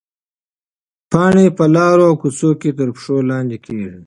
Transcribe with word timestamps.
پاڼې 1.11 1.45
په 1.57 1.63
لارو 1.75 2.03
او 2.09 2.15
کوڅو 2.21 2.49
کې 2.61 2.69
تر 2.77 2.89
پښو 2.95 3.15
لاندې 3.29 3.57
کېږي. 3.65 3.95